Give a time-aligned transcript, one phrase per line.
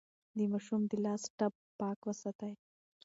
[0.37, 2.53] د ماشوم د لاس ټپ پاک وساتئ.